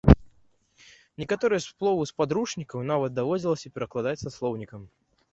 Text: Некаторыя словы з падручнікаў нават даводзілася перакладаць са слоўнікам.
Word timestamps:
Некаторыя 1.23 1.61
словы 1.65 2.07
з 2.11 2.15
падручнікаў 2.21 2.79
нават 2.93 3.13
даводзілася 3.19 3.71
перакладаць 3.75 4.15
са 4.23 4.33
слоўнікам. 4.37 4.81